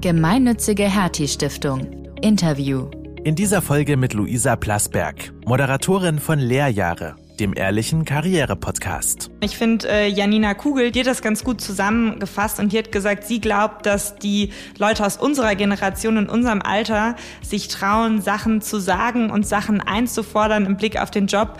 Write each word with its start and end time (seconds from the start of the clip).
Gemeinnützige 0.00 0.84
Hertie 0.84 1.28
Stiftung. 1.28 1.86
Interview. 2.22 2.86
In 3.22 3.34
dieser 3.34 3.60
Folge 3.60 3.98
mit 3.98 4.14
Luisa 4.14 4.56
Plasberg, 4.56 5.30
Moderatorin 5.44 6.18
von 6.18 6.38
Lehrjahre, 6.38 7.16
dem 7.38 7.54
ehrlichen 7.54 8.06
Karriere-Podcast. 8.06 9.30
Ich 9.40 9.58
finde, 9.58 9.90
äh, 9.90 10.08
Janina 10.08 10.54
Kugel, 10.54 10.90
die 10.90 11.00
hat 11.00 11.06
das 11.06 11.20
ganz 11.20 11.44
gut 11.44 11.60
zusammengefasst 11.60 12.60
und 12.60 12.72
die 12.72 12.78
hat 12.78 12.92
gesagt, 12.92 13.24
sie 13.24 13.42
glaubt, 13.42 13.84
dass 13.84 14.16
die 14.16 14.52
Leute 14.78 15.04
aus 15.04 15.18
unserer 15.18 15.54
Generation 15.54 16.16
in 16.16 16.30
unserem 16.30 16.62
Alter 16.62 17.14
sich 17.42 17.68
trauen, 17.68 18.22
Sachen 18.22 18.62
zu 18.62 18.80
sagen 18.80 19.28
und 19.28 19.46
Sachen 19.46 19.82
einzufordern 19.82 20.64
im 20.64 20.78
Blick 20.78 20.98
auf 20.98 21.10
den 21.10 21.26
Job, 21.26 21.58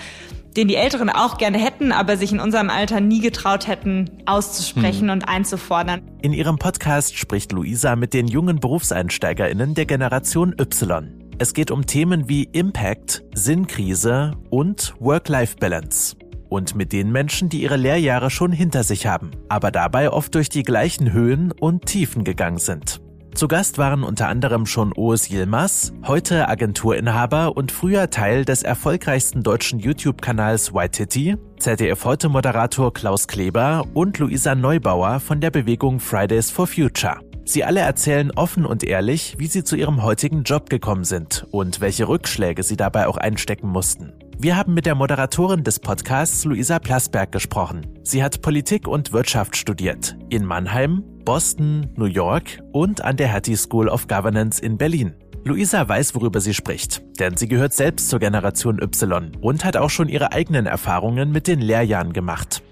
den 0.57 0.69
die 0.69 0.77
Älteren 0.77 1.11
auch 1.11 1.39
gerne 1.39 1.59
hätten, 1.59 1.93
aber 1.93 2.16
sich 2.16 2.33
in 2.33 2.41
unserem 2.41 2.71
Alter 2.71 3.01
nie 3.01 3.21
getraut 3.21 3.66
hätten, 3.66 4.11
auszusprechen 4.27 5.09
hm. 5.09 5.11
und 5.11 5.29
einzufordern. 5.29 6.03
In 6.23 6.33
ihrem 6.33 6.59
Podcast 6.59 7.16
spricht 7.16 7.53
Luisa 7.53 7.96
mit 7.96 8.15
den 8.15 8.27
jungen 8.27 8.61
BerufseinsteigerInnen 8.61 9.75
der 9.75 9.87
Generation 9.87 10.55
Y. 10.59 11.20
Es 11.39 11.55
geht 11.55 11.70
um 11.70 11.87
Themen 11.87 12.28
wie 12.28 12.45
Impact, 12.52 13.23
Sinnkrise 13.34 14.33
und 14.51 14.95
Work-Life-Balance. 14.98 16.16
Und 16.51 16.75
mit 16.75 16.92
den 16.92 17.12
Menschen, 17.12 17.48
die 17.48 17.62
ihre 17.62 17.77
Lehrjahre 17.77 18.28
schon 18.28 18.51
hinter 18.51 18.83
sich 18.83 19.06
haben, 19.06 19.30
aber 19.48 19.70
dabei 19.70 20.11
oft 20.11 20.34
durch 20.34 20.48
die 20.48 20.64
gleichen 20.64 21.12
Höhen 21.12 21.53
und 21.53 21.87
Tiefen 21.87 22.25
gegangen 22.25 22.59
sind. 22.59 23.01
Zu 23.34 23.47
Gast 23.48 23.79
waren 23.79 24.02
unter 24.02 24.29
anderem 24.29 24.66
schon 24.66 24.93
Oes 24.93 25.30
Yilmaz, 25.30 25.93
heute 26.05 26.48
Agenturinhaber 26.48 27.56
und 27.56 27.70
früher 27.70 28.11
Teil 28.11 28.45
des 28.45 28.62
erfolgreichsten 28.62 29.43
deutschen 29.43 29.79
YouTube-Kanals 29.79 30.75
White 30.75 30.91
Titty, 30.91 31.37
ZDF-Heute-Moderator 31.59 32.93
Klaus 32.93 33.29
Kleber 33.29 33.84
und 33.95 34.19
Luisa 34.19 34.55
Neubauer 34.55 35.20
von 35.20 35.41
der 35.41 35.51
Bewegung 35.51 36.01
Fridays 36.01 36.51
for 36.51 36.66
Future. 36.66 37.20
Sie 37.45 37.65
alle 37.65 37.80
erzählen 37.80 38.30
offen 38.33 38.66
und 38.66 38.84
ehrlich, 38.84 39.37
wie 39.39 39.47
sie 39.47 39.65
zu 39.65 39.77
ihrem 39.77 40.03
heutigen 40.03 40.42
Job 40.42 40.69
gekommen 40.69 41.05
sind 41.05 41.47
und 41.51 41.81
welche 41.81 42.08
Rückschläge 42.08 42.62
sie 42.62 42.77
dabei 42.77 43.06
auch 43.06 43.17
einstecken 43.17 43.69
mussten. 43.69 44.12
Wir 44.39 44.56
haben 44.56 44.73
mit 44.73 44.86
der 44.86 44.95
Moderatorin 44.95 45.64
des 45.64 45.81
Podcasts 45.81 46.45
Luisa 46.45 46.78
Plasberg 46.78 47.31
gesprochen. 47.31 47.86
Sie 48.03 48.23
hat 48.23 48.41
Politik 48.41 48.89
und 48.89 49.12
Wirtschaft 49.12 49.56
studiert 49.56 50.17
in 50.31 50.45
Mannheim, 50.47 51.05
Boston, 51.25 51.91
New 51.97 52.07
York 52.07 52.63
und 52.73 53.03
an 53.03 53.17
der 53.17 53.33
Hattie 53.33 53.57
School 53.57 53.89
of 53.89 54.09
Governance 54.09 54.61
in 54.61 54.79
Berlin. 54.79 55.15
Luisa 55.45 55.89
weiß, 55.89 56.15
worüber 56.15 56.41
sie 56.41 56.55
spricht, 56.55 57.03
denn 57.19 57.37
sie 57.37 57.49
gehört 57.49 57.73
selbst 57.73 58.09
zur 58.09 58.19
Generation 58.19 58.81
Y 58.83 59.33
und 59.41 59.65
hat 59.65 59.77
auch 59.77 59.91
schon 59.91 60.09
ihre 60.09 60.33
eigenen 60.33 60.67
Erfahrungen 60.67 61.33
mit 61.33 61.47
den 61.47 61.61
Lehrjahren 61.61 62.13
gemacht. 62.13 62.63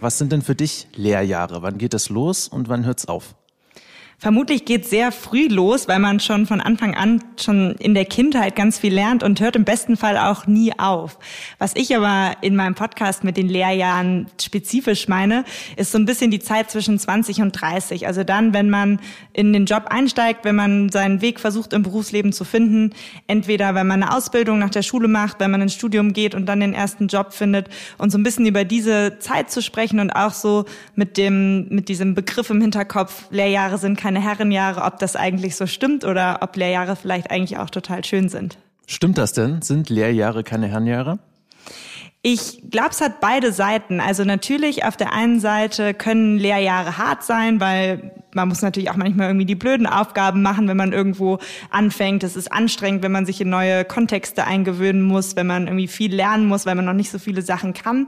Was 0.00 0.18
sind 0.18 0.32
denn 0.32 0.42
für 0.42 0.56
dich 0.56 0.88
Lehrjahre? 0.96 1.62
Wann 1.62 1.78
geht 1.78 1.94
es 1.94 2.08
los 2.08 2.48
und 2.48 2.68
wann 2.68 2.84
hört's 2.84 3.06
auf? 3.06 3.36
Vermutlich 4.22 4.64
geht 4.64 4.86
sehr 4.86 5.10
früh 5.10 5.48
los, 5.48 5.88
weil 5.88 5.98
man 5.98 6.20
schon 6.20 6.46
von 6.46 6.60
Anfang 6.60 6.94
an 6.94 7.24
schon 7.36 7.72
in 7.80 7.92
der 7.92 8.04
Kindheit 8.04 8.54
ganz 8.54 8.78
viel 8.78 8.94
lernt 8.94 9.24
und 9.24 9.40
hört 9.40 9.56
im 9.56 9.64
besten 9.64 9.96
Fall 9.96 10.16
auch 10.16 10.46
nie 10.46 10.78
auf. 10.78 11.18
Was 11.58 11.74
ich 11.74 11.96
aber 11.96 12.36
in 12.40 12.54
meinem 12.54 12.76
Podcast 12.76 13.24
mit 13.24 13.36
den 13.36 13.48
Lehrjahren 13.48 14.28
spezifisch 14.40 15.08
meine, 15.08 15.44
ist 15.74 15.90
so 15.90 15.98
ein 15.98 16.04
bisschen 16.04 16.30
die 16.30 16.38
Zeit 16.38 16.70
zwischen 16.70 17.00
20 17.00 17.40
und 17.40 17.50
30. 17.50 18.06
Also 18.06 18.22
dann, 18.22 18.54
wenn 18.54 18.70
man 18.70 19.00
in 19.32 19.52
den 19.52 19.66
Job 19.66 19.86
einsteigt, 19.88 20.44
wenn 20.44 20.54
man 20.54 20.88
seinen 20.90 21.20
Weg 21.20 21.40
versucht 21.40 21.72
im 21.72 21.82
Berufsleben 21.82 22.32
zu 22.32 22.44
finden, 22.44 22.92
entweder 23.26 23.74
wenn 23.74 23.88
man 23.88 24.04
eine 24.04 24.16
Ausbildung 24.16 24.60
nach 24.60 24.70
der 24.70 24.82
Schule 24.82 25.08
macht, 25.08 25.40
wenn 25.40 25.50
man 25.50 25.62
ins 25.62 25.74
Studium 25.74 26.12
geht 26.12 26.36
und 26.36 26.46
dann 26.46 26.60
den 26.60 26.74
ersten 26.74 27.08
Job 27.08 27.32
findet 27.32 27.66
und 27.98 28.12
so 28.12 28.18
ein 28.18 28.22
bisschen 28.22 28.46
über 28.46 28.62
diese 28.62 29.18
Zeit 29.18 29.50
zu 29.50 29.62
sprechen 29.62 29.98
und 29.98 30.12
auch 30.12 30.32
so 30.32 30.64
mit 30.94 31.16
dem, 31.16 31.66
mit 31.70 31.88
diesem 31.88 32.14
Begriff 32.14 32.50
im 32.50 32.60
Hinterkopf, 32.60 33.24
Lehrjahre 33.32 33.78
sind 33.78 33.98
keine 33.98 34.11
keine 34.12 34.24
Herrenjahre, 34.24 34.82
ob 34.82 34.98
das 34.98 35.16
eigentlich 35.16 35.56
so 35.56 35.66
stimmt 35.66 36.04
oder 36.04 36.40
ob 36.42 36.54
Lehrjahre 36.56 36.96
vielleicht 36.96 37.30
eigentlich 37.30 37.58
auch 37.58 37.70
total 37.70 38.04
schön 38.04 38.28
sind. 38.28 38.58
Stimmt 38.86 39.16
das 39.16 39.32
denn? 39.32 39.62
Sind 39.62 39.88
Lehrjahre 39.88 40.44
keine 40.44 40.68
Herrenjahre? 40.68 41.18
Ich 42.24 42.62
glaube, 42.70 42.90
es 42.90 43.00
hat 43.00 43.20
beide 43.20 43.52
Seiten. 43.52 43.98
Also 43.98 44.22
natürlich, 44.22 44.84
auf 44.84 44.96
der 44.96 45.12
einen 45.12 45.40
Seite 45.40 45.92
können 45.92 46.38
Lehrjahre 46.38 46.96
hart 46.96 47.24
sein, 47.24 47.58
weil 47.58 48.12
man 48.34 48.48
muss 48.48 48.62
natürlich 48.62 48.90
auch 48.90 48.96
manchmal 48.96 49.26
irgendwie 49.28 49.44
die 49.44 49.54
blöden 49.54 49.86
Aufgaben 49.86 50.40
machen, 50.40 50.68
wenn 50.68 50.76
man 50.76 50.92
irgendwo 50.92 51.38
anfängt. 51.70 52.22
Es 52.22 52.36
ist 52.36 52.50
anstrengend, 52.50 53.02
wenn 53.02 53.12
man 53.12 53.26
sich 53.26 53.40
in 53.40 53.50
neue 53.50 53.84
Kontexte 53.84 54.44
eingewöhnen 54.44 55.02
muss, 55.02 55.36
wenn 55.36 55.46
man 55.46 55.66
irgendwie 55.66 55.88
viel 55.88 56.14
lernen 56.14 56.46
muss, 56.46 56.64
weil 56.64 56.74
man 56.74 56.84
noch 56.84 56.92
nicht 56.94 57.10
so 57.10 57.18
viele 57.18 57.42
Sachen 57.42 57.74
kann. 57.74 58.06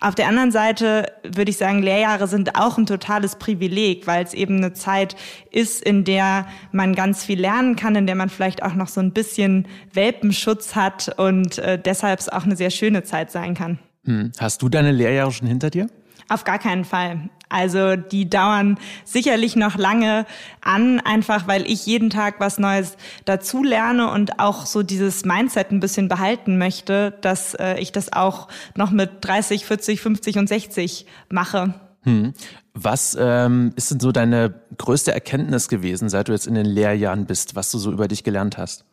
Auf 0.00 0.14
der 0.14 0.28
anderen 0.28 0.52
Seite 0.52 1.12
würde 1.24 1.50
ich 1.50 1.58
sagen, 1.58 1.82
Lehrjahre 1.82 2.26
sind 2.26 2.56
auch 2.56 2.78
ein 2.78 2.86
totales 2.86 3.36
Privileg, 3.36 4.06
weil 4.06 4.24
es 4.24 4.32
eben 4.32 4.56
eine 4.58 4.72
Zeit 4.72 5.16
ist, 5.50 5.82
in 5.82 6.04
der 6.04 6.46
man 6.72 6.94
ganz 6.94 7.24
viel 7.24 7.40
lernen 7.40 7.76
kann, 7.76 7.96
in 7.96 8.06
der 8.06 8.14
man 8.14 8.30
vielleicht 8.30 8.62
auch 8.62 8.74
noch 8.74 8.88
so 8.88 9.00
ein 9.00 9.12
bisschen 9.12 9.66
Welpenschutz 9.92 10.74
hat 10.74 11.18
und 11.18 11.58
äh, 11.58 11.78
deshalb 11.78 12.20
es 12.20 12.28
auch 12.28 12.44
eine 12.44 12.56
sehr 12.56 12.70
schöne 12.70 13.02
Zeit 13.02 13.30
sein 13.30 13.55
kann. 13.56 13.78
Hm. 14.04 14.32
Hast 14.38 14.62
du 14.62 14.68
deine 14.68 14.92
Lehrjahre 14.92 15.32
schon 15.32 15.48
hinter 15.48 15.70
dir? 15.70 15.88
Auf 16.28 16.44
gar 16.44 16.58
keinen 16.58 16.84
Fall. 16.84 17.28
Also 17.48 17.94
die 17.94 18.28
dauern 18.28 18.78
sicherlich 19.04 19.54
noch 19.54 19.76
lange 19.76 20.26
an, 20.60 20.98
einfach 21.00 21.46
weil 21.46 21.70
ich 21.70 21.86
jeden 21.86 22.10
Tag 22.10 22.40
was 22.40 22.58
Neues 22.58 22.96
dazu 23.24 23.62
lerne 23.62 24.10
und 24.10 24.40
auch 24.40 24.66
so 24.66 24.82
dieses 24.82 25.24
Mindset 25.24 25.70
ein 25.70 25.78
bisschen 25.78 26.08
behalten 26.08 26.58
möchte, 26.58 27.16
dass 27.20 27.54
äh, 27.54 27.78
ich 27.78 27.92
das 27.92 28.12
auch 28.12 28.48
noch 28.74 28.90
mit 28.90 29.10
30, 29.20 29.64
40, 29.64 30.00
50 30.00 30.38
und 30.38 30.48
60 30.48 31.06
mache. 31.28 31.74
Hm. 32.02 32.34
Was 32.74 33.16
ähm, 33.18 33.72
ist 33.76 33.92
denn 33.92 34.00
so 34.00 34.10
deine 34.10 34.54
größte 34.76 35.12
Erkenntnis 35.12 35.68
gewesen, 35.68 36.08
seit 36.08 36.28
du 36.28 36.32
jetzt 36.32 36.48
in 36.48 36.54
den 36.54 36.66
Lehrjahren 36.66 37.26
bist, 37.26 37.54
was 37.54 37.70
du 37.70 37.78
so 37.78 37.92
über 37.92 38.08
dich 38.08 38.24
gelernt 38.24 38.58
hast? 38.58 38.84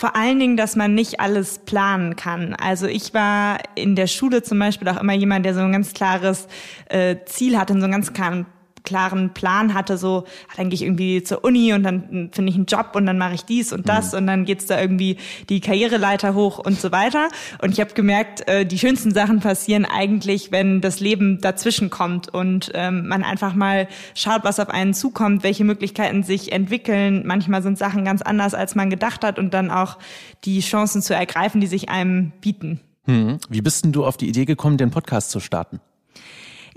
Vor 0.00 0.14
allen 0.14 0.38
Dingen, 0.38 0.56
dass 0.56 0.76
man 0.76 0.94
nicht 0.94 1.18
alles 1.18 1.58
planen 1.58 2.14
kann. 2.14 2.54
Also 2.54 2.86
ich 2.86 3.14
war 3.14 3.58
in 3.74 3.96
der 3.96 4.06
Schule 4.06 4.44
zum 4.44 4.56
Beispiel 4.60 4.86
auch 4.86 5.00
immer 5.00 5.12
jemand, 5.12 5.44
der 5.44 5.54
so 5.54 5.60
ein 5.60 5.72
ganz 5.72 5.92
klares 5.92 6.46
äh, 6.88 7.16
Ziel 7.24 7.58
hatte, 7.58 7.72
so 7.72 7.82
einen 7.82 7.90
ganz 7.90 8.12
klaren 8.12 8.46
klaren 8.88 9.34
Plan 9.34 9.74
hatte, 9.74 9.98
so, 9.98 10.24
dann 10.56 10.70
gehe 10.70 10.76
ich 10.76 10.82
irgendwie 10.82 11.22
zur 11.22 11.44
Uni 11.44 11.74
und 11.74 11.82
dann 11.82 12.30
finde 12.32 12.50
ich 12.50 12.56
einen 12.56 12.64
Job 12.64 12.92
und 12.94 13.04
dann 13.04 13.18
mache 13.18 13.34
ich 13.34 13.44
dies 13.44 13.72
und 13.72 13.88
das 13.88 14.12
mhm. 14.12 14.18
und 14.18 14.26
dann 14.26 14.44
geht's 14.46 14.66
da 14.66 14.80
irgendwie 14.80 15.18
die 15.48 15.60
Karriereleiter 15.60 16.34
hoch 16.34 16.58
und 16.58 16.80
so 16.80 16.90
weiter. 16.90 17.28
Und 17.62 17.72
ich 17.72 17.80
habe 17.80 17.92
gemerkt, 17.92 18.48
äh, 18.48 18.64
die 18.64 18.78
schönsten 18.78 19.12
Sachen 19.12 19.40
passieren 19.40 19.84
eigentlich, 19.84 20.50
wenn 20.52 20.80
das 20.80 21.00
Leben 21.00 21.40
dazwischen 21.40 21.90
kommt 21.90 22.32
und 22.32 22.70
ähm, 22.74 23.06
man 23.06 23.24
einfach 23.24 23.54
mal 23.54 23.88
schaut, 24.14 24.44
was 24.44 24.58
auf 24.58 24.70
einen 24.70 24.94
zukommt, 24.94 25.42
welche 25.42 25.64
Möglichkeiten 25.64 26.22
sich 26.22 26.52
entwickeln. 26.52 27.24
Manchmal 27.26 27.62
sind 27.62 27.76
Sachen 27.76 28.04
ganz 28.04 28.22
anders, 28.22 28.54
als 28.54 28.74
man 28.74 28.88
gedacht 28.88 29.22
hat 29.22 29.38
und 29.38 29.52
dann 29.52 29.70
auch 29.70 29.98
die 30.44 30.60
Chancen 30.60 31.02
zu 31.02 31.14
ergreifen, 31.14 31.60
die 31.60 31.66
sich 31.66 31.90
einem 31.90 32.32
bieten. 32.40 32.80
Hm. 33.04 33.38
Wie 33.48 33.60
bist 33.60 33.84
denn 33.84 33.92
du 33.92 34.04
auf 34.04 34.16
die 34.16 34.28
Idee 34.28 34.44
gekommen, 34.44 34.78
den 34.78 34.90
Podcast 34.90 35.30
zu 35.30 35.40
starten? 35.40 35.80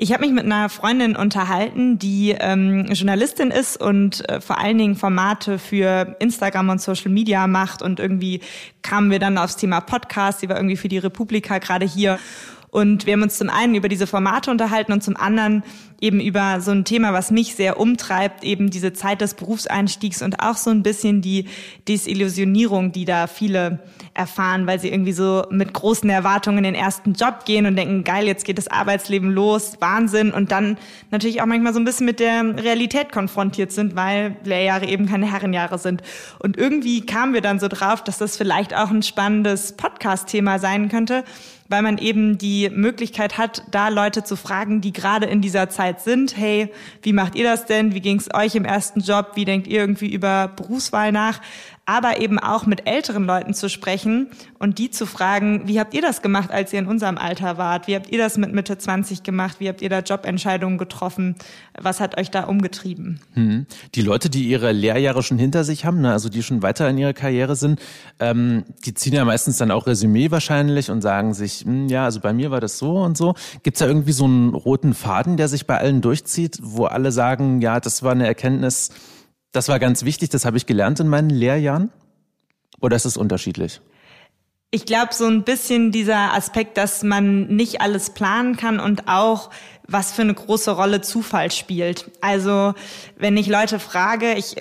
Ich 0.04 0.12
habe 0.12 0.26
mich 0.26 0.34
mit 0.34 0.46
einer 0.46 0.68
Freundin 0.68 1.16
unterhalten, 1.16 2.00
die 2.00 2.32
ähm, 2.32 2.88
Journalistin 2.88 3.52
ist 3.52 3.80
und 3.80 4.28
äh, 4.28 4.42
vor 4.42 4.58
allen 4.58 4.80
Dingen 4.80 4.96
Formate 4.96 5.60
für 5.60 6.16
Instagram 6.18 6.70
und 6.70 6.82
Social 6.82 7.12
Media 7.12 7.46
macht. 7.46 7.84
Und 7.84 8.00
irgendwie 8.00 8.42
kamen 8.82 9.12
wir 9.12 9.20
dann 9.20 9.38
aufs 9.38 9.58
Thema 9.58 9.80
Podcast. 9.80 10.40
Sie 10.40 10.50
war 10.50 10.56
irgendwie 10.56 10.76
für 10.76 10.88
die 10.88 10.98
Republika 10.98 11.60
gerade 11.60 11.86
hier. 11.86 12.18
Und 12.72 13.06
wir 13.06 13.14
haben 13.14 13.22
uns 13.22 13.38
zum 13.38 13.52
einen 13.52 13.76
über 13.76 13.90
diese 13.90 14.08
Formate 14.08 14.50
unterhalten 14.50 14.92
und 14.92 15.04
zum 15.04 15.18
anderen 15.18 15.62
eben 16.02 16.20
über 16.20 16.60
so 16.62 16.72
ein 16.72 16.84
Thema, 16.84 17.14
was 17.14 17.32
mich 17.32 17.56
sehr 17.56 17.80
umtreibt, 17.80 18.44
eben 18.44 18.72
diese 18.72 18.92
Zeit 18.92 19.22
des 19.22 19.36
Berufseinstiegs 19.36 20.24
und 20.24 20.42
auch 20.42 20.58
so 20.58 20.72
ein 20.72 20.82
bisschen 20.82 21.22
die 21.22 21.46
Desillusionierung, 21.88 22.92
die 22.92 23.06
da 23.06 23.28
viele 23.28 23.80
erfahren, 24.14 24.68
weil 24.68 24.80
sie 24.80 24.90
irgendwie 24.90 25.14
so 25.14 25.46
mit 25.52 25.74
großen 25.74 26.10
Erwartungen 26.10 26.60
in 26.60 26.64
den 26.66 26.76
ersten 26.76 27.14
Job 27.14 27.46
gehen 27.46 27.66
und 27.66 27.76
denken, 27.76 28.04
geil, 28.04 28.26
jetzt 28.26 28.46
geht 28.46 28.58
das 28.58 28.68
Arbeitsleben 28.68 29.32
los, 29.32 29.78
Wahnsinn 29.80 30.32
und 30.32 30.52
dann 30.52 30.78
natürlich 31.12 31.42
auch 31.42 31.46
manchmal 31.46 31.74
so 31.74 31.80
ein 31.80 31.86
bisschen 31.86 32.08
mit 32.08 32.20
der 32.20 32.58
Realität 32.58 33.12
konfrontiert 33.12 33.72
sind, 33.72 33.96
weil 33.96 34.36
Lehrjahre 34.44 34.88
eben 34.88 35.06
keine 35.06 35.32
Herrenjahre 35.32 35.78
sind. 35.78 36.02
Und 36.40 36.58
irgendwie 36.58 37.06
kamen 37.06 37.34
wir 37.34 37.42
dann 37.42 37.59
so 37.59 37.68
drauf, 37.68 38.04
dass 38.04 38.18
das 38.18 38.38
vielleicht 38.38 38.76
auch 38.76 38.90
ein 38.90 39.04
spannendes 39.04 39.74
Podcast-Thema 39.74 40.59
sein 40.59 40.90
könnte, 40.90 41.24
weil 41.70 41.82
man 41.82 41.97
eben 41.97 42.38
die 42.38 42.70
Möglichkeit 42.70 43.38
hat, 43.38 43.64
da 43.72 43.88
Leute 43.88 44.24
zu 44.24 44.36
fragen, 44.36 44.82
die 44.82 44.92
gerade 44.94 45.26
in 45.26 45.42
dieser 45.42 45.70
Zeit 45.70 45.91
sind. 45.99 46.38
Hey, 46.38 46.72
wie 47.02 47.11
macht 47.11 47.35
ihr 47.35 47.43
das 47.43 47.66
denn? 47.66 47.93
Wie 47.93 47.99
ging 47.99 48.17
es 48.17 48.34
euch 48.34 48.55
im 48.55 48.64
ersten 48.64 49.02
Job? 49.02 49.32
Wie 49.34 49.43
denkt 49.43 49.67
ihr 49.67 49.82
irgendwie 49.82 50.14
über 50.14 50.47
Berufswahl 50.47 51.11
nach? 51.11 51.41
Aber 51.91 52.22
eben 52.22 52.40
auch 52.40 52.66
mit 52.66 52.88
älteren 52.88 53.26
Leuten 53.26 53.53
zu 53.53 53.67
sprechen 53.70 54.28
und 54.59 54.78
die 54.78 54.91
zu 54.91 55.05
fragen, 55.05 55.67
wie 55.67 55.78
habt 55.78 55.93
ihr 55.93 56.02
das 56.02 56.22
gemacht, 56.22 56.49
als 56.49 56.72
ihr 56.72 56.79
in 56.79 56.88
unserem 56.88 57.17
Alter 57.17 57.58
wart? 57.58 57.85
Wie 57.88 57.96
habt 57.96 58.09
ihr 58.09 58.17
das 58.17 58.38
mit 58.38 58.53
Mitte 58.53 58.78
20 58.78 59.23
gemacht? 59.23 59.58
Wie 59.59 59.67
habt 59.67 59.82
ihr 59.82 59.90
da 59.90 59.99
Jobentscheidungen 59.99 60.78
getroffen? 60.78 61.35
Was 61.78 61.99
hat 61.99 62.17
euch 62.17 62.32
da 62.32 62.46
umgetrieben? 62.46 63.20
Hm. 63.34 63.66
Die 63.93 64.02
Leute, 64.02 64.29
die 64.29 64.47
ihre 64.47 64.72
Lehrjahre 64.72 65.22
schon 65.22 65.38
hinter 65.38 65.66
sich 65.66 65.84
haben, 65.84 65.99
ne, 65.99 66.14
also 66.14 66.29
die 66.29 66.43
schon 66.43 66.61
weiter 66.61 66.90
in 66.90 66.97
ihrer 66.97 67.11
Karriere 67.11 67.58
sind, 67.58 67.82
ähm, 68.22 68.64
die 68.85 68.94
ziehen 68.94 69.14
ja 69.14 69.26
meistens 69.26 69.58
dann 69.58 69.70
auch 69.70 69.85
Resümee 69.85 70.32
wahrscheinlich 70.32 70.91
und 70.91 71.02
sagen 71.02 71.34
sich, 71.34 71.66
hm, 71.66 71.90
ja, 71.90 72.05
also 72.05 72.22
bei 72.22 72.32
mir 72.32 72.52
war 72.52 72.61
das 72.61 72.78
so 72.78 72.99
und 72.99 73.17
so. 73.17 73.35
Gibt 73.64 73.76
es 73.76 73.79
da 73.79 73.87
irgendwie 73.87 74.14
so 74.14 74.23
einen 74.23 74.53
roten 74.53 74.94
Faden, 74.94 75.35
der 75.35 75.49
sich 75.49 75.67
bei 75.67 75.78
allen 75.78 75.99
durchzieht, 75.99 76.58
wo 76.61 76.85
alle 76.85 77.11
sagen, 77.11 77.59
ja, 77.59 77.82
das 77.82 78.02
war 78.02 78.14
eine 78.14 78.28
Erkenntnis, 78.28 78.91
das 79.52 79.68
war 79.68 79.80
ganz 79.80 80.03
wichtig, 80.03 80.30
das 80.30 80.46
habe 80.46 80.58
ich 80.58 80.66
gelernt 80.66 81.00
in 81.00 81.08
meinen 81.08 81.30
Lehrjahren? 81.30 81.92
Oder 82.80 82.96
ist 82.96 83.06
es 83.06 83.18
unterschiedlich? 83.18 83.82
Ich 84.72 84.86
glaube, 84.86 85.14
so 85.14 85.26
ein 85.26 85.44
bisschen 85.44 85.92
dieser 85.92 86.34
Aspekt, 86.34 86.78
dass 86.78 87.03
man 87.03 87.48
nicht 87.48 87.82
alles 87.82 88.12
planen 88.12 88.56
kann 88.56 88.80
und 88.80 89.08
auch 89.09 89.50
was 89.86 90.14
für 90.14 90.22
eine 90.22 90.34
große 90.34 90.72
Rolle 90.72 91.02
Zufall 91.02 91.52
spielt. 91.52 92.09
Also 92.22 92.74
wenn 93.18 93.36
ich 93.36 93.48
Leute 93.48 93.80
frage, 93.80 94.34
ich 94.36 94.56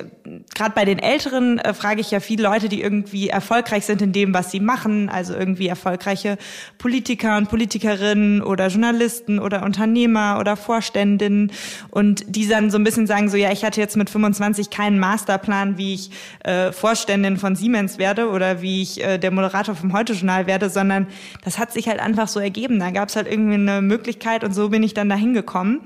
gerade 0.55 0.75
bei 0.75 0.85
den 0.85 0.99
Älteren 0.99 1.59
äh, 1.59 1.73
frage 1.75 2.01
ich 2.01 2.11
ja 2.11 2.21
viele 2.21 2.43
Leute, 2.43 2.69
die 2.69 2.83
irgendwie 2.83 3.29
erfolgreich 3.29 3.85
sind 3.87 4.03
in 4.03 4.13
dem, 4.13 4.35
was 4.35 4.51
sie 4.51 4.61
machen, 4.61 5.09
also 5.09 5.35
irgendwie 5.35 5.69
erfolgreiche 5.69 6.39
Politiker 6.79 7.37
und 7.37 7.49
Politikerinnen 7.49 8.43
oder 8.43 8.69
Journalisten 8.69 9.39
oder 9.39 9.63
Unternehmer 9.65 10.39
oder 10.41 10.57
Vorständinnen 10.57 11.53
und 11.91 12.25
die 12.27 12.49
dann 12.49 12.71
so 12.71 12.79
ein 12.79 12.85
bisschen 12.85 13.07
sagen 13.07 13.29
so, 13.29 13.37
ja, 13.37 13.53
ich 13.53 13.65
hatte 13.65 13.81
jetzt 13.81 13.97
mit 13.97 14.11
25 14.11 14.71
keinen 14.71 14.99
Masterplan, 14.99 15.79
wie 15.79 15.95
ich 15.95 16.11
äh, 16.45 16.73
Vorständin 16.73 17.37
von 17.37 17.55
Siemens 17.57 17.99
werde 17.99 18.29
oder 18.29 18.61
wie 18.61 18.83
ich 18.83 19.03
äh, 19.03 19.19
der 19.19 19.31
Moderator 19.31 19.75
vom 19.75 19.93
Heute-Journal 19.93 20.47
werde, 20.47 20.69
sondern 20.69 21.07
das 21.45 21.59
hat 21.59 21.73
sich 21.73 21.89
halt 21.89 22.01
einfach 22.01 22.29
so 22.29 22.41
ergeben. 22.41 22.79
Da 22.81 22.91
gab 22.91 23.09
es 23.09 23.17
halt 23.17 23.29
irgendwie 23.29 23.55
eine 23.55 23.83
Möglichkeit 23.83 24.45
und 24.45 24.53
so 24.53 24.69
bin 24.69 24.83
ich 24.83 24.95
dann 24.95 25.09
da 25.09 25.17
hingekommen. 25.17 25.81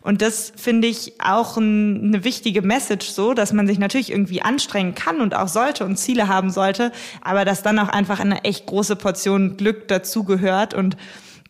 Und 0.00 0.22
das 0.22 0.52
finde 0.56 0.88
ich 0.88 1.14
auch 1.18 1.56
ein, 1.56 2.02
eine 2.02 2.24
wichtige 2.24 2.62
Message 2.62 3.08
so, 3.08 3.34
dass 3.34 3.52
man 3.52 3.66
sich 3.66 3.78
natürlich 3.78 4.07
irgendwie 4.10 4.42
anstrengen 4.42 4.94
kann 4.94 5.20
und 5.20 5.34
auch 5.34 5.48
sollte 5.48 5.84
und 5.84 5.96
Ziele 5.96 6.28
haben 6.28 6.50
sollte, 6.50 6.92
aber 7.20 7.44
dass 7.44 7.62
dann 7.62 7.78
auch 7.78 7.88
einfach 7.88 8.20
eine 8.20 8.44
echt 8.44 8.66
große 8.66 8.96
Portion 8.96 9.56
Glück 9.56 9.88
dazugehört 9.88 10.74
und 10.74 10.96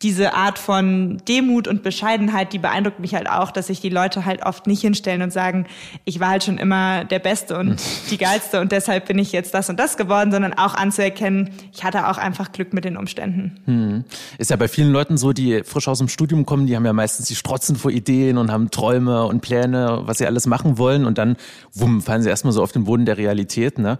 diese 0.02 0.34
Art 0.34 0.58
von 0.58 1.18
Demut 1.26 1.66
und 1.66 1.82
Bescheidenheit, 1.82 2.52
die 2.52 2.58
beeindruckt 2.58 3.00
mich 3.00 3.14
halt 3.14 3.28
auch, 3.28 3.50
dass 3.50 3.66
sich 3.66 3.80
die 3.80 3.88
Leute 3.88 4.24
halt 4.24 4.44
oft 4.46 4.66
nicht 4.66 4.80
hinstellen 4.80 5.22
und 5.22 5.32
sagen, 5.32 5.66
ich 6.04 6.20
war 6.20 6.28
halt 6.28 6.44
schon 6.44 6.58
immer 6.58 7.04
der 7.04 7.18
Beste 7.18 7.58
und 7.58 7.80
die 8.10 8.18
Geilste 8.18 8.60
und 8.60 8.70
deshalb 8.70 9.06
bin 9.06 9.18
ich 9.18 9.32
jetzt 9.32 9.54
das 9.54 9.68
und 9.68 9.78
das 9.78 9.96
geworden, 9.96 10.30
sondern 10.30 10.54
auch 10.54 10.74
anzuerkennen, 10.74 11.50
ich 11.72 11.82
hatte 11.82 12.08
auch 12.08 12.18
einfach 12.18 12.52
Glück 12.52 12.72
mit 12.72 12.84
den 12.84 12.96
Umständen. 12.96 13.56
Hm. 13.64 14.04
Ist 14.38 14.50
ja 14.50 14.56
bei 14.56 14.68
vielen 14.68 14.92
Leuten 14.92 15.16
so, 15.16 15.32
die 15.32 15.62
frisch 15.64 15.88
aus 15.88 15.98
dem 15.98 16.08
Studium 16.08 16.46
kommen, 16.46 16.66
die 16.66 16.76
haben 16.76 16.86
ja 16.86 16.92
meistens 16.92 17.26
die 17.26 17.34
Strotzen 17.34 17.76
vor 17.76 17.90
Ideen 17.90 18.38
und 18.38 18.52
haben 18.52 18.70
Träume 18.70 19.24
und 19.24 19.40
Pläne, 19.40 20.02
was 20.02 20.18
sie 20.18 20.26
alles 20.26 20.46
machen 20.46 20.78
wollen 20.78 21.04
und 21.04 21.18
dann 21.18 21.36
wumm, 21.74 22.02
fallen 22.02 22.22
sie 22.22 22.28
erstmal 22.28 22.52
so 22.52 22.62
auf 22.62 22.72
den 22.72 22.84
Boden 22.84 23.04
der 23.04 23.16
Realität. 23.16 23.78
Ne? 23.78 23.98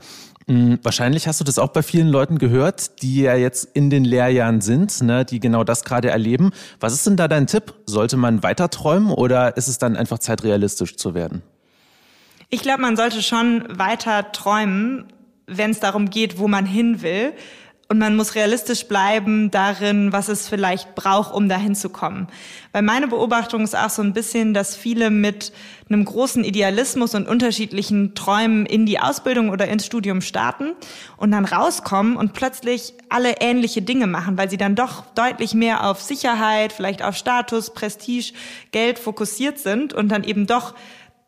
Hm, 0.48 0.78
wahrscheinlich 0.82 1.28
hast 1.28 1.40
du 1.40 1.44
das 1.44 1.58
auch 1.58 1.68
bei 1.68 1.82
vielen 1.82 2.08
Leuten 2.08 2.38
gehört, 2.38 3.02
die 3.02 3.20
ja 3.20 3.36
jetzt 3.36 3.68
in 3.74 3.90
den 3.90 4.04
Lehrjahren 4.04 4.62
sind, 4.62 5.02
ne, 5.02 5.26
die 5.26 5.40
genau 5.40 5.62
das 5.62 5.84
gerade 5.84 6.08
erleben. 6.08 6.52
Was 6.80 6.94
ist 6.94 7.06
denn 7.06 7.16
da 7.16 7.28
dein 7.28 7.46
Tipp? 7.46 7.74
Sollte 7.84 8.16
man 8.16 8.42
weiter 8.42 8.70
träumen 8.70 9.10
oder 9.10 9.58
ist 9.58 9.68
es 9.68 9.76
dann 9.76 9.94
einfach 9.94 10.18
Zeit, 10.18 10.44
realistisch 10.44 10.96
zu 10.96 11.12
werden? 11.14 11.42
Ich 12.48 12.62
glaube, 12.62 12.80
man 12.80 12.96
sollte 12.96 13.22
schon 13.22 13.64
weiter 13.68 14.32
träumen, 14.32 15.12
wenn 15.46 15.70
es 15.70 15.80
darum 15.80 16.08
geht, 16.08 16.38
wo 16.38 16.48
man 16.48 16.64
hin 16.64 17.02
will. 17.02 17.34
Und 17.90 17.98
man 17.98 18.16
muss 18.16 18.34
realistisch 18.34 18.86
bleiben 18.86 19.50
darin, 19.50 20.12
was 20.12 20.28
es 20.28 20.46
vielleicht 20.46 20.94
braucht, 20.94 21.32
um 21.32 21.48
dahin 21.48 21.74
zu 21.74 21.88
kommen. 21.88 22.28
Weil 22.72 22.82
meine 22.82 23.08
Beobachtung 23.08 23.64
ist 23.64 23.74
auch 23.74 23.88
so 23.88 24.02
ein 24.02 24.12
bisschen, 24.12 24.52
dass 24.52 24.76
viele 24.76 25.08
mit 25.08 25.52
einem 25.88 26.04
großen 26.04 26.44
Idealismus 26.44 27.14
und 27.14 27.26
unterschiedlichen 27.26 28.14
Träumen 28.14 28.66
in 28.66 28.84
die 28.84 29.00
Ausbildung 29.00 29.48
oder 29.48 29.68
ins 29.68 29.86
Studium 29.86 30.20
starten 30.20 30.74
und 31.16 31.30
dann 31.30 31.46
rauskommen 31.46 32.16
und 32.18 32.34
plötzlich 32.34 32.92
alle 33.08 33.36
ähnliche 33.40 33.80
Dinge 33.80 34.06
machen, 34.06 34.36
weil 34.36 34.50
sie 34.50 34.58
dann 34.58 34.74
doch 34.74 35.06
deutlich 35.14 35.54
mehr 35.54 35.88
auf 35.88 36.02
Sicherheit, 36.02 36.74
vielleicht 36.74 37.02
auf 37.02 37.16
Status, 37.16 37.72
Prestige, 37.72 38.34
Geld 38.70 38.98
fokussiert 38.98 39.58
sind 39.58 39.94
und 39.94 40.10
dann 40.10 40.24
eben 40.24 40.46
doch 40.46 40.74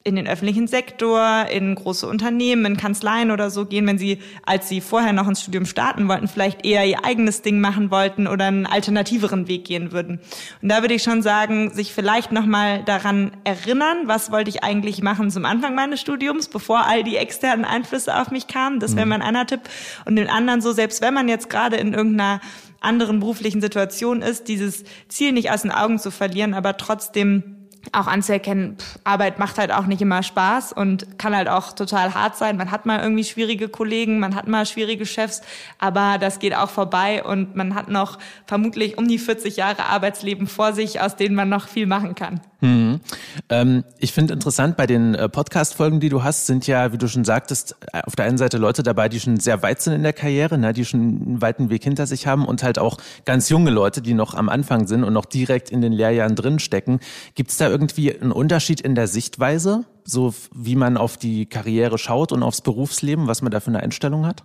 in 0.03 0.17
den 0.17 0.27
öffentlichen 0.27 0.67
Sektor, 0.67 1.47
in 1.51 1.75
große 1.75 2.07
Unternehmen, 2.07 2.65
in 2.65 2.77
Kanzleien 2.79 3.31
oder 3.31 3.51
so 3.51 3.67
gehen, 3.67 3.87
wenn 3.87 3.99
sie, 3.99 4.19
als 4.47 4.67
sie 4.67 4.81
vorher 4.81 5.13
noch 5.13 5.29
ins 5.29 5.43
Studium 5.43 5.67
starten 5.67 6.09
wollten, 6.09 6.27
vielleicht 6.27 6.65
eher 6.65 6.87
ihr 6.87 7.05
eigenes 7.05 7.43
Ding 7.43 7.61
machen 7.61 7.91
wollten 7.91 8.27
oder 8.27 8.47
einen 8.47 8.65
alternativeren 8.65 9.47
Weg 9.47 9.67
gehen 9.67 9.93
würden. 9.93 10.19
Und 10.63 10.71
da 10.71 10.81
würde 10.81 10.95
ich 10.95 11.03
schon 11.03 11.21
sagen, 11.21 11.71
sich 11.75 11.93
vielleicht 11.93 12.33
nochmal 12.33 12.83
daran 12.85 13.33
erinnern, 13.45 13.99
was 14.07 14.33
wollte 14.33 14.49
ich 14.49 14.65
eigentlich 14.65 15.03
machen 15.03 15.31
zum 15.31 15.45
Anfang 15.45 15.75
meines 15.75 16.01
Studiums, 16.01 16.49
bevor 16.49 16.87
all 16.87 17.05
die 17.05 17.17
externen 17.17 17.67
Einflüsse 17.67 18.19
auf 18.19 18.31
mich 18.31 18.47
kamen. 18.47 18.81
Das 18.81 18.97
wäre 18.97 19.05
mhm. 19.05 19.11
mein 19.11 19.23
einer 19.23 19.47
Tipp. 19.47 19.61
Und 20.07 20.17
den 20.17 20.31
anderen 20.31 20.63
so, 20.63 20.73
selbst 20.73 21.03
wenn 21.03 21.13
man 21.13 21.29
jetzt 21.29 21.51
gerade 21.51 21.77
in 21.77 21.93
irgendeiner 21.93 22.41
anderen 22.81 23.21
beruflichen 23.21 23.61
Situation 23.61 24.23
ist, 24.23 24.49
dieses 24.49 24.85
Ziel 25.09 25.33
nicht 25.33 25.51
aus 25.51 25.61
den 25.61 25.73
Augen 25.73 25.99
zu 25.99 26.11
verlieren, 26.11 26.55
aber 26.55 26.79
trotzdem 26.79 27.60
auch 27.93 28.07
anzuerkennen, 28.07 28.77
pff, 28.79 28.99
Arbeit 29.05 29.39
macht 29.39 29.59
halt 29.59 29.73
auch 29.73 29.87
nicht 29.87 30.03
immer 30.03 30.23
Spaß 30.23 30.73
und 30.73 31.19
kann 31.19 31.35
halt 31.35 31.49
auch 31.49 31.73
total 31.73 32.15
hart 32.15 32.37
sein. 32.37 32.57
Man 32.57 32.71
hat 32.71 32.87
mal 32.87 33.01
irgendwie 33.01 33.25
schwierige 33.25 33.69
Kollegen, 33.69 34.19
man 34.19 34.35
hat 34.35 34.47
mal 34.47 34.67
schwierige 34.67 35.07
Chefs, 35.07 35.43
aber 35.79 36.19
das 36.19 36.39
geht 36.39 36.55
auch 36.55 36.71
vorbei 36.71 37.23
und 37.25 37.57
man 37.57 37.75
hat 37.75 37.89
noch 37.89 38.19
vermutlich 38.47 38.99
um 38.99 39.09
die 39.09 39.19
40 39.19 39.57
Jahre 39.57 39.85
Arbeitsleben 39.85 40.47
vor 40.47 40.73
sich, 40.73 41.01
aus 41.01 41.17
denen 41.17 41.35
man 41.35 41.49
noch 41.49 41.69
viel 41.69 41.87
machen 41.87 42.15
kann. 42.15 42.41
Mhm. 42.61 43.01
Ähm, 43.49 43.85
ich 43.99 44.13
finde 44.13 44.35
interessant, 44.35 44.77
bei 44.77 44.87
den 44.87 45.15
äh, 45.15 45.29
Podcast-Folgen, 45.29 46.01
die 46.01 46.11
du 46.11 46.23
hast, 46.23 46.47
sind 46.47 46.67
ja, 46.67 46.93
wie 46.93 46.99
du 46.99 47.09
schon 47.09 47.25
sagtest, 47.25 47.77
äh, 47.93 48.03
auf 48.05 48.17
der 48.17 48.27
einen 48.27 48.39
Seite 48.39 48.59
Leute 48.59 48.83
dabei, 48.83 49.09
die 49.09 49.19
schon 49.19 49.39
sehr 49.39 49.63
weit 49.63 49.81
sind 49.81 49.95
in 49.95 50.03
der 50.03 50.13
Karriere, 50.13 50.59
ne, 50.59 50.73
die 50.73 50.85
schon 50.85 51.01
einen 51.01 51.43
weiten 51.43 51.71
Weg 51.71 51.85
hinter 51.85 52.07
sich 52.07 52.27
haben 52.27 52.45
und 52.45 52.63
halt 52.63 52.79
auch 52.79 52.99
ganz 53.25 53.49
junge 53.49 53.71
Leute, 53.71 54.03
die 54.03 54.15
noch 54.15 54.35
am 54.35 54.49
Anfang 54.49 54.87
sind 54.87 55.05
und 55.05 55.13
noch 55.13 55.25
direkt 55.25 55.71
in 55.71 55.81
den 55.81 55.93
Lehrjahren 55.93 56.37
drinstecken. 56.37 57.01
Gibt 57.35 57.51
es 57.51 57.57
da 57.57 57.70
irgendwie 57.71 58.15
einen 58.15 58.33
Unterschied 58.33 58.81
in 58.81 58.95
der 58.95 59.07
Sichtweise, 59.07 59.85
so 60.05 60.35
wie 60.55 60.77
man 60.77 60.97
auf 60.97 61.17
die 61.17 61.47
Karriere 61.47 61.99
schaut 61.99 62.33
und 62.33 62.43
aufs 62.43 62.61
Berufsleben, 62.61 63.27
was 63.27 63.43
man 63.43 63.51
da 63.51 63.61
für 63.61 63.69
eine 63.69 63.81
Einstellung 63.81 64.27
hat? 64.27 64.45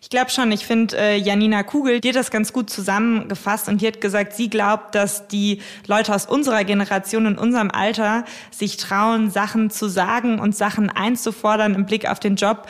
Ich 0.00 0.10
glaube 0.10 0.30
schon. 0.30 0.52
Ich 0.52 0.66
finde, 0.66 0.96
äh, 0.96 1.16
Janina 1.16 1.62
Kugel, 1.62 2.00
die 2.00 2.10
hat 2.10 2.16
das 2.16 2.30
ganz 2.30 2.52
gut 2.52 2.70
zusammengefasst 2.70 3.68
und 3.68 3.80
die 3.80 3.86
hat 3.86 4.00
gesagt, 4.00 4.34
sie 4.34 4.50
glaubt, 4.50 4.94
dass 4.94 5.28
die 5.28 5.62
Leute 5.86 6.14
aus 6.14 6.26
unserer 6.26 6.64
Generation 6.64 7.26
in 7.26 7.38
unserem 7.38 7.70
Alter 7.70 8.24
sich 8.50 8.76
trauen, 8.76 9.30
Sachen 9.30 9.70
zu 9.70 9.88
sagen 9.88 10.38
und 10.38 10.54
Sachen 10.54 10.90
einzufordern 10.90 11.74
im 11.74 11.86
Blick 11.86 12.08
auf 12.08 12.20
den 12.20 12.36
Job, 12.36 12.66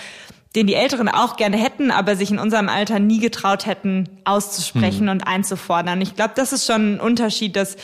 den 0.54 0.66
die 0.66 0.74
Älteren 0.74 1.08
auch 1.08 1.36
gerne 1.36 1.56
hätten, 1.56 1.90
aber 1.90 2.14
sich 2.14 2.30
in 2.30 2.38
unserem 2.38 2.68
Alter 2.68 3.00
nie 3.00 3.18
getraut 3.18 3.66
hätten, 3.66 4.08
auszusprechen 4.24 5.04
mhm. 5.04 5.10
und 5.10 5.26
einzufordern. 5.26 6.00
Ich 6.00 6.14
glaube, 6.14 6.34
das 6.36 6.52
ist 6.52 6.66
schon 6.66 6.94
ein 6.94 7.00
Unterschied, 7.00 7.56
dass 7.56 7.76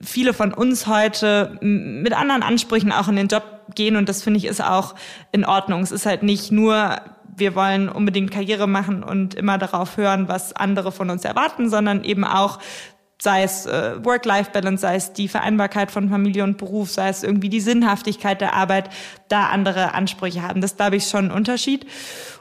viele 0.00 0.34
von 0.34 0.52
uns 0.52 0.86
heute 0.86 1.58
mit 1.60 2.12
anderen 2.12 2.42
Ansprüchen 2.42 2.92
auch 2.92 3.08
in 3.08 3.16
den 3.16 3.28
Job 3.28 3.44
gehen 3.74 3.96
und 3.96 4.08
das 4.08 4.22
finde 4.22 4.38
ich 4.38 4.46
ist 4.46 4.62
auch 4.62 4.94
in 5.30 5.44
Ordnung. 5.44 5.82
Es 5.82 5.92
ist 5.92 6.06
halt 6.06 6.22
nicht 6.22 6.50
nur 6.50 6.96
wir 7.36 7.54
wollen 7.54 7.88
unbedingt 7.88 8.32
Karriere 8.32 8.66
machen 8.66 9.04
und 9.04 9.34
immer 9.34 9.58
darauf 9.58 9.96
hören, 9.96 10.26
was 10.26 10.54
andere 10.54 10.90
von 10.90 11.08
uns 11.08 11.24
erwarten, 11.24 11.70
sondern 11.70 12.02
eben 12.02 12.24
auch 12.24 12.58
sei 13.20 13.42
es 13.42 13.66
äh, 13.66 14.04
Work-Life-Balance, 14.04 14.82
sei 14.82 14.94
es 14.96 15.12
die 15.12 15.28
Vereinbarkeit 15.28 15.90
von 15.90 16.08
Familie 16.08 16.44
und 16.44 16.56
Beruf, 16.56 16.90
sei 16.90 17.08
es 17.08 17.22
irgendwie 17.22 17.48
die 17.48 17.60
Sinnhaftigkeit 17.60 18.40
der 18.40 18.54
Arbeit, 18.54 18.90
da 19.28 19.48
andere 19.48 19.94
Ansprüche 19.94 20.42
haben. 20.42 20.60
Das 20.60 20.76
glaube 20.76 20.96
ich 20.96 21.08
schon 21.08 21.26
ein 21.26 21.30
Unterschied. 21.32 21.86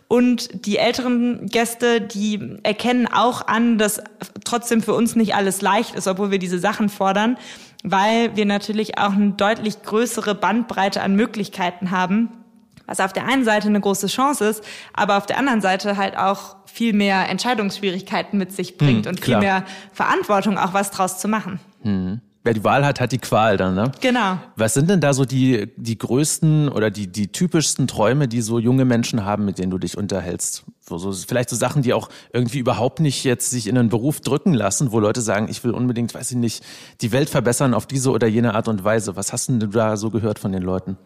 Und 0.08 0.66
die 0.66 0.78
älteren 0.78 1.48
Gäste, 1.48 2.00
die 2.00 2.60
erkennen 2.64 3.08
auch 3.08 3.48
an, 3.48 3.78
dass 3.78 4.02
trotzdem 4.46 4.82
für 4.82 4.94
uns 4.94 5.16
nicht 5.16 5.36
alles 5.36 5.62
leicht 5.62 5.96
ist, 5.96 6.08
obwohl 6.08 6.32
wir 6.32 6.40
diese 6.40 6.60
Sachen 6.60 6.90
fordern, 6.90 7.38
weil 7.84 8.36
wir 8.36 8.46
natürlich 8.46 8.98
auch 8.98 9.14
eine 9.14 9.32
deutlich 9.32 9.82
größere 9.82 10.34
Bandbreite 10.34 11.02
an 11.02 11.16
Möglichkeiten 11.16 11.92
haben 11.92 12.30
was 12.88 13.00
auf 13.00 13.14
der 13.14 13.28
einen 13.28 13.44
Seite 13.46 13.68
eine 13.68 13.80
große 13.80 14.08
Chance 14.08 14.46
ist, 14.46 14.64
aber 14.94 15.18
auf 15.18 15.26
der 15.28 15.38
anderen 15.38 15.62
Seite 15.62 15.98
halt 15.98 16.18
auch 16.18 16.56
viel 16.66 16.94
mehr 16.94 17.30
Entscheidungsschwierigkeiten 17.30 18.40
mit 18.40 18.52
sich 18.52 18.78
bringt 18.78 19.06
hm, 19.06 19.12
und 19.12 19.22
klar. 19.22 19.42
viel 19.42 19.48
mehr 19.48 19.64
Verantwortung, 19.94 20.58
auch 20.58 20.74
was 20.74 20.92
draus 20.92 21.20
zu 21.20 21.28
machen. 21.28 21.60
Hm. 21.84 22.22
Wer 22.48 22.54
die 22.54 22.64
Wahl 22.64 22.86
hat, 22.86 23.02
hat 23.02 23.12
die 23.12 23.18
Qual 23.18 23.58
dann, 23.58 23.76
ne? 23.76 23.92
Genau. 24.00 24.38
Was 24.56 24.74
sind 24.74 24.90
denn 24.90 25.02
da 25.02 25.14
so 25.14 25.26
die, 25.26 25.68
die 25.76 25.98
größten 25.98 26.70
oder 26.70 26.90
die, 26.90 27.08
die 27.08 27.28
typischsten 27.30 27.88
Träume, 27.88 28.30
die 28.30 28.42
so 28.42 28.58
junge 28.58 28.86
Menschen 28.86 29.26
haben, 29.26 29.44
mit 29.44 29.60
denen 29.60 29.70
du 29.70 29.78
dich 29.78 29.98
unterhältst? 29.98 30.64
So, 30.80 30.98
so, 30.98 31.12
vielleicht 31.12 31.50
so 31.50 31.58
Sachen, 31.58 31.82
die 31.82 31.94
auch 31.94 32.08
irgendwie 32.32 32.60
überhaupt 32.60 33.02
nicht 33.02 33.26
jetzt 33.26 33.50
sich 33.50 33.68
in 33.68 33.78
einen 33.78 33.90
Beruf 33.90 34.22
drücken 34.22 34.54
lassen, 34.54 34.94
wo 34.94 35.02
Leute 35.02 35.20
sagen, 35.20 35.48
ich 35.50 35.66
will 35.66 35.72
unbedingt, 35.72 36.14
weiß 36.14 36.32
ich 36.32 36.38
nicht, 36.38 36.64
die 37.02 37.12
Welt 37.12 37.30
verbessern 37.30 37.74
auf 37.74 37.86
diese 37.86 38.12
oder 38.12 38.28
jene 38.28 38.54
Art 38.54 38.70
und 38.70 38.82
Weise. 38.86 39.18
Was 39.18 39.34
hast 39.34 39.50
denn 39.50 39.60
du 39.60 39.68
da 39.68 39.98
so 39.98 40.10
gehört 40.10 40.40
von 40.40 40.54
den 40.54 40.64
Leuten? 40.64 40.98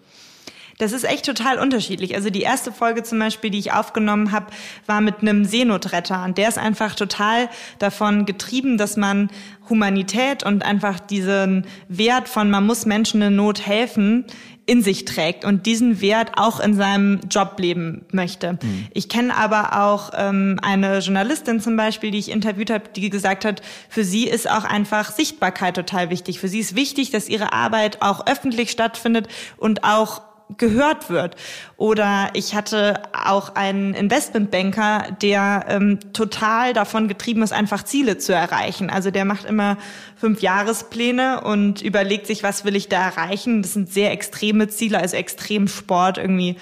Das 0.82 0.94
ist 0.94 1.04
echt 1.04 1.26
total 1.28 1.60
unterschiedlich. 1.60 2.16
Also 2.16 2.32
die 2.32 2.42
erste 2.42 2.72
Folge 2.72 3.04
zum 3.04 3.20
Beispiel, 3.20 3.52
die 3.52 3.60
ich 3.60 3.72
aufgenommen 3.72 4.32
habe, 4.32 4.48
war 4.88 5.00
mit 5.00 5.20
einem 5.22 5.46
Seenotretter. 5.46 6.24
Und 6.24 6.40
der 6.40 6.50
ist 6.50 6.58
einfach 6.58 6.96
total 6.96 7.50
davon 7.78 8.26
getrieben, 8.26 8.80
dass 8.80 8.98
man 8.98 9.30
Humanität 9.70 10.44
und 10.44 10.66
einfach 10.66 11.00
diesen 11.00 11.68
Wert 11.88 12.28
von 12.28 12.50
man 12.50 12.66
muss 12.66 12.88
Menschen 12.88 13.22
in 13.22 13.36
Not 13.36 13.66
helfen 13.68 14.26
in 14.66 14.82
sich 14.82 15.06
trägt 15.06 15.44
und 15.44 15.66
diesen 15.66 16.02
Wert 16.02 16.32
auch 16.38 16.60
in 16.60 16.76
seinem 16.76 17.20
Job 17.30 17.60
leben 17.60 18.06
möchte. 18.12 18.54
Mhm. 18.54 18.88
Ich 18.94 19.10
kenne 19.10 19.36
aber 19.36 19.84
auch 19.84 20.12
ähm, 20.16 20.60
eine 20.62 21.00
Journalistin 21.00 21.60
zum 21.60 21.76
Beispiel, 21.76 22.12
die 22.12 22.20
ich 22.20 22.32
interviewt 22.32 22.70
habe, 22.70 22.86
die 22.96 23.10
gesagt 23.10 23.44
hat, 23.44 23.62
für 23.90 24.04
sie 24.04 24.28
ist 24.28 24.50
auch 24.50 24.64
einfach 24.64 25.12
Sichtbarkeit 25.12 25.76
total 25.76 26.10
wichtig. 26.10 26.40
Für 26.40 26.48
sie 26.48 26.60
ist 26.60 26.76
wichtig, 26.76 27.12
dass 27.12 27.28
ihre 27.28 27.54
Arbeit 27.54 28.02
auch 28.02 28.26
öffentlich 28.28 28.72
stattfindet 28.72 29.28
und 29.58 29.84
auch 29.84 30.22
gehört 30.58 31.10
wird. 31.10 31.36
Oder 31.78 32.30
ich 32.34 32.56
hatte 32.56 33.02
auch 33.14 33.56
einen 33.56 33.94
Investmentbanker, 33.94 35.18
der 35.22 35.66
ähm, 35.68 36.00
total 36.14 36.74
davon 36.74 37.08
getrieben 37.08 37.42
ist, 37.42 37.54
einfach 37.54 37.84
Ziele 37.84 38.18
zu 38.18 38.34
erreichen. 38.34 38.90
Also 38.90 39.12
der 39.12 39.26
macht 39.26 39.46
immer 39.46 39.78
fünf 40.16 40.42
Jahrespläne 40.42 41.42
und 41.42 41.82
überlegt 41.82 42.28
sich, 42.28 42.44
was 42.44 42.66
will 42.66 42.76
ich 42.76 42.90
da 42.90 43.04
erreichen. 43.04 43.62
Das 43.62 43.74
sind 43.74 43.92
sehr 43.92 44.12
extreme 44.12 44.68
Ziele, 44.68 45.00
also 45.00 45.18
Extremsport 45.18 46.18
irgendwie 46.18 46.58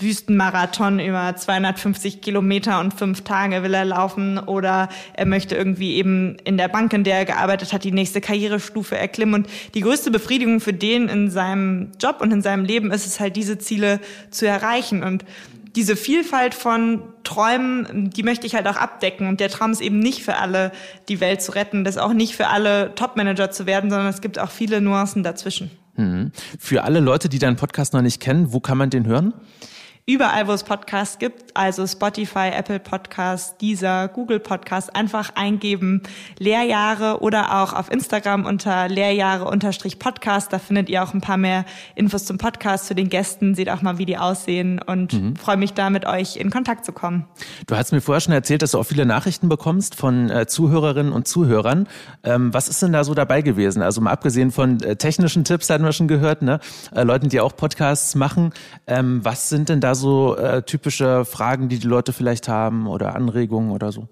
Wüstenmarathon 0.00 1.00
über 1.00 1.34
250 1.36 2.20
Kilometer 2.20 2.80
und 2.80 2.94
fünf 2.94 3.22
Tage 3.22 3.62
will 3.62 3.74
er 3.74 3.84
laufen 3.84 4.38
oder 4.38 4.88
er 5.14 5.26
möchte 5.26 5.54
irgendwie 5.54 5.94
eben 5.94 6.36
in 6.44 6.56
der 6.56 6.68
Bank, 6.68 6.92
in 6.92 7.04
der 7.04 7.18
er 7.18 7.24
gearbeitet 7.24 7.72
hat, 7.72 7.84
die 7.84 7.92
nächste 7.92 8.20
Karrierestufe 8.20 8.96
erklimmen. 8.96 9.34
Und 9.34 9.48
die 9.74 9.80
größte 9.80 10.10
Befriedigung 10.10 10.60
für 10.60 10.72
den 10.72 11.08
in 11.08 11.30
seinem 11.30 11.92
Job 12.00 12.20
und 12.20 12.32
in 12.32 12.42
seinem 12.42 12.64
Leben 12.64 12.90
ist 12.90 13.06
es 13.06 13.20
halt, 13.20 13.36
diese 13.36 13.58
Ziele 13.58 14.00
zu 14.30 14.46
erreichen. 14.46 15.02
Und 15.02 15.24
diese 15.76 15.96
Vielfalt 15.96 16.54
von 16.54 17.02
Träumen, 17.22 18.10
die 18.10 18.22
möchte 18.22 18.46
ich 18.46 18.54
halt 18.54 18.66
auch 18.66 18.76
abdecken. 18.76 19.28
Und 19.28 19.40
der 19.40 19.50
Traum 19.50 19.70
ist 19.70 19.80
eben 19.80 19.98
nicht 19.98 20.22
für 20.22 20.36
alle, 20.36 20.72
die 21.08 21.20
Welt 21.20 21.42
zu 21.42 21.52
retten. 21.52 21.84
Das 21.84 21.96
ist 21.96 22.02
auch 22.02 22.12
nicht 22.12 22.34
für 22.34 22.48
alle 22.48 22.94
Topmanager 22.94 23.50
zu 23.50 23.66
werden, 23.66 23.90
sondern 23.90 24.08
es 24.08 24.20
gibt 24.20 24.38
auch 24.38 24.50
viele 24.50 24.80
Nuancen 24.80 25.22
dazwischen. 25.22 25.70
Hm. 25.94 26.32
Für 26.58 26.84
alle 26.84 27.00
Leute, 27.00 27.28
die 27.28 27.38
deinen 27.38 27.56
Podcast 27.56 27.92
noch 27.92 28.02
nicht 28.02 28.20
kennen, 28.20 28.52
wo 28.52 28.60
kann 28.60 28.78
man 28.78 28.90
den 28.90 29.06
hören? 29.06 29.34
Überall, 30.10 30.48
wo 30.48 30.52
es 30.52 30.64
Podcasts 30.64 31.18
gibt, 31.18 31.56
also 31.56 31.86
Spotify, 31.86 32.50
Apple 32.52 32.80
Podcasts, 32.80 33.56
Deezer, 33.58 34.08
Google 34.08 34.40
Podcasts, 34.40 34.90
einfach 34.90 35.36
eingeben 35.36 36.02
Lehrjahre 36.38 37.20
oder 37.20 37.62
auch 37.62 37.72
auf 37.72 37.92
Instagram 37.92 38.44
unter 38.44 38.88
Lehrjahre-Podcast. 38.88 40.52
Da 40.52 40.58
findet 40.58 40.88
ihr 40.88 41.04
auch 41.04 41.14
ein 41.14 41.20
paar 41.20 41.36
mehr 41.36 41.64
Infos 41.94 42.24
zum 42.24 42.38
Podcast, 42.38 42.86
zu 42.86 42.94
den 42.94 43.08
Gästen, 43.08 43.54
seht 43.54 43.70
auch 43.70 43.82
mal, 43.82 43.98
wie 43.98 44.06
die 44.06 44.18
aussehen 44.18 44.80
und 44.84 45.12
mhm. 45.12 45.36
freue 45.36 45.56
mich 45.56 45.74
da 45.74 45.90
mit 45.90 46.06
euch 46.06 46.36
in 46.36 46.50
Kontakt 46.50 46.84
zu 46.84 46.92
kommen. 46.92 47.26
Du 47.68 47.76
hast 47.76 47.92
mir 47.92 48.00
vorher 48.00 48.20
schon 48.20 48.32
erzählt, 48.32 48.62
dass 48.62 48.72
du 48.72 48.78
auch 48.78 48.84
viele 48.84 49.06
Nachrichten 49.06 49.48
bekommst 49.48 49.94
von 49.94 50.28
äh, 50.28 50.46
Zuhörerinnen 50.46 51.12
und 51.12 51.28
Zuhörern. 51.28 51.86
Ähm, 52.24 52.52
was 52.52 52.68
ist 52.68 52.82
denn 52.82 52.92
da 52.92 53.04
so 53.04 53.14
dabei 53.14 53.42
gewesen? 53.42 53.82
Also 53.82 54.00
mal 54.00 54.10
abgesehen 54.10 54.50
von 54.50 54.82
äh, 54.82 54.96
technischen 54.96 55.44
Tipps, 55.44 55.70
hatten 55.70 55.84
wir 55.84 55.92
schon 55.92 56.08
gehört, 56.08 56.42
ne? 56.42 56.58
Äh, 56.92 57.04
Leuten, 57.04 57.28
die 57.28 57.40
auch 57.40 57.54
Podcasts 57.54 58.16
machen. 58.16 58.52
Ähm, 58.88 59.24
was 59.24 59.48
sind 59.48 59.68
denn 59.68 59.80
da 59.80 59.94
so 59.94 59.99
äh, 60.36 60.62
typische 60.62 61.24
Fragen, 61.24 61.68
die 61.68 61.78
die 61.78 61.86
Leute 61.86 62.12
vielleicht 62.12 62.48
haben 62.48 62.86
oder 62.86 63.14
Anregungen 63.14 63.72
oder 63.72 63.92
so? 63.92 64.08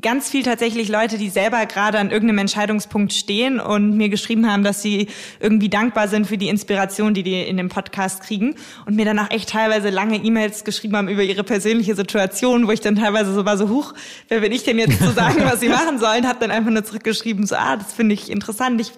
ganz 0.00 0.30
viel 0.30 0.44
tatsächlich 0.44 0.88
Leute, 0.88 1.18
die 1.18 1.30
selber 1.30 1.66
gerade 1.66 1.98
an 1.98 2.10
irgendeinem 2.10 2.38
Entscheidungspunkt 2.38 3.12
stehen 3.12 3.58
und 3.58 3.96
mir 3.96 4.08
geschrieben 4.08 4.50
haben, 4.50 4.62
dass 4.62 4.82
sie 4.82 5.08
irgendwie 5.40 5.68
dankbar 5.68 6.06
sind 6.06 6.26
für 6.26 6.38
die 6.38 6.48
Inspiration, 6.48 7.12
die 7.12 7.24
die 7.24 7.42
in 7.42 7.56
dem 7.56 7.68
Podcast 7.68 8.22
kriegen 8.22 8.54
und 8.86 8.94
mir 8.94 9.04
dann 9.04 9.18
auch 9.18 9.30
echt 9.30 9.48
teilweise 9.48 9.90
lange 9.90 10.16
E-Mails 10.16 10.64
geschrieben 10.64 10.96
haben 10.96 11.08
über 11.08 11.22
ihre 11.22 11.42
persönliche 11.42 11.96
Situation, 11.96 12.68
wo 12.68 12.70
ich 12.70 12.80
dann 12.80 12.94
teilweise 12.94 13.34
so 13.34 13.44
war 13.44 13.56
so, 13.56 13.68
huch, 13.68 13.92
wer 14.28 14.40
bin 14.40 14.52
ich 14.52 14.62
denn 14.62 14.78
jetzt 14.78 15.02
zu 15.02 15.10
sagen, 15.10 15.40
was 15.44 15.60
sie 15.60 15.68
machen 15.68 15.98
sollen, 15.98 16.28
habe 16.28 16.38
dann 16.38 16.52
einfach 16.52 16.70
nur 16.70 16.84
zurückgeschrieben, 16.84 17.46
so, 17.46 17.56
ah, 17.56 17.76
das 17.76 17.92
finde 17.92 18.14
ich 18.14 18.30
interessant, 18.30 18.80
ich 18.80 18.92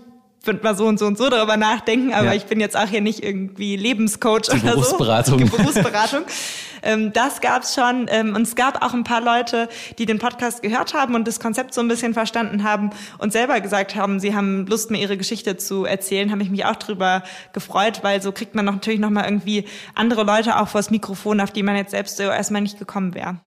würde 0.47 0.61
mal 0.63 0.77
so 0.77 0.87
und 0.87 0.99
so 0.99 1.07
und 1.07 1.19
so 1.19 1.29
darüber 1.29 1.57
nachdenken, 1.57 2.13
aber 2.13 2.27
ja. 2.27 2.35
ich 2.35 2.45
bin 2.45 2.61
jetzt 2.61 2.77
auch 2.77 2.89
hier 2.89 3.01
nicht 3.01 3.23
irgendwie 3.23 3.77
Lebenscoach 3.77 4.43
Die 4.53 4.61
oder 4.61 4.73
Berufsberatung. 4.73 5.47
so. 5.47 5.57
Berufsberatung. 5.57 6.23
ähm, 6.83 7.13
das 7.13 7.41
gab's 7.41 7.75
schon 7.75 8.07
ähm, 8.09 8.35
und 8.35 8.43
es 8.43 8.57
gab 8.57 8.85
auch 8.85 8.95
ein 8.95 9.05
paar 9.05 9.21
Leute, 9.21 9.69
die 9.99 10.07
den 10.07 10.19
Podcast 10.19 10.63
gehört 10.63 10.95
haben 10.95 11.15
und 11.15 11.29
das 11.29 11.41
Konzept 11.41 11.75
so 11.75 11.81
ein 11.81 11.89
bisschen 11.89 12.15
verstanden 12.15 12.65
haben 12.65 12.91
und 13.19 13.33
selber 13.33 13.61
gesagt 13.61 13.95
haben, 13.95 14.21
sie 14.21 14.35
haben 14.35 14.67
Lust, 14.67 14.91
mir 14.91 14.99
ihre 14.99 15.17
Geschichte 15.17 15.57
zu 15.57 15.85
erzählen, 15.85 16.31
habe 16.31 16.43
ich 16.43 16.51
mich 16.51 16.65
auch 16.65 16.77
drüber 16.77 17.23
gefreut, 17.53 18.01
weil 18.03 18.21
so 18.21 18.33
kriegt 18.33 18.55
man 18.55 18.65
natürlich 18.65 19.01
noch 19.01 19.11
mal 19.11 19.25
irgendwie 19.25 19.65
andere 19.95 20.25
Leute 20.25 20.61
auch 20.61 20.69
vors 20.69 20.91
Mikrofon, 20.91 21.41
auf 21.41 21.51
die 21.51 21.63
man 21.63 21.77
jetzt 21.77 21.93
selbst 21.93 22.17
so 22.17 22.25
erstmal 22.25 22.63
nicht 22.63 22.79
gekommen 22.79 23.15
wäre. 23.15 23.41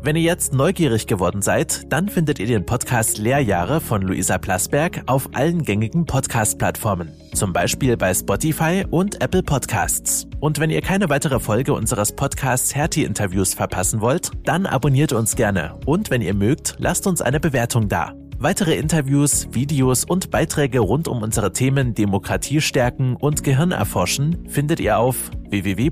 Wenn 0.00 0.14
ihr 0.14 0.22
jetzt 0.22 0.54
neugierig 0.54 1.08
geworden 1.08 1.42
seid, 1.42 1.92
dann 1.92 2.08
findet 2.08 2.38
ihr 2.38 2.46
den 2.46 2.64
Podcast 2.64 3.18
Lehrjahre 3.18 3.80
von 3.80 4.00
Luisa 4.02 4.38
Plasberg 4.38 5.02
auf 5.06 5.28
allen 5.34 5.64
gängigen 5.64 6.06
Podcast-Plattformen, 6.06 7.10
zum 7.34 7.52
Beispiel 7.52 7.96
bei 7.96 8.14
Spotify 8.14 8.84
und 8.88 9.20
Apple 9.20 9.42
Podcasts. 9.42 10.28
Und 10.38 10.60
wenn 10.60 10.70
ihr 10.70 10.82
keine 10.82 11.08
weitere 11.08 11.40
Folge 11.40 11.74
unseres 11.74 12.12
Podcasts 12.12 12.76
Hertie 12.76 13.02
Interviews 13.02 13.54
verpassen 13.54 14.00
wollt, 14.00 14.30
dann 14.44 14.66
abonniert 14.66 15.12
uns 15.12 15.34
gerne 15.34 15.74
und 15.84 16.10
wenn 16.10 16.22
ihr 16.22 16.34
mögt, 16.34 16.76
lasst 16.78 17.08
uns 17.08 17.20
eine 17.20 17.40
Bewertung 17.40 17.88
da. 17.88 18.12
Weitere 18.38 18.76
Interviews, 18.76 19.48
Videos 19.50 20.04
und 20.04 20.30
Beiträge 20.30 20.78
rund 20.78 21.08
um 21.08 21.22
unsere 21.22 21.52
Themen 21.52 21.94
Demokratie 21.94 22.60
stärken 22.60 23.16
und 23.16 23.42
Gehirn 23.42 23.72
erforschen 23.72 24.48
findet 24.48 24.78
ihr 24.78 24.96
auf 24.96 25.32
www.ghst.de. 25.50 25.88